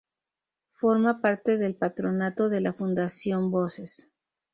Forma 0.69 1.21
parte 1.21 1.59
del 1.59 1.75
patronato 1.75 2.49
de 2.49 2.59
la 2.59 2.73
fundación 2.73 3.51
"Voces". 3.51 4.09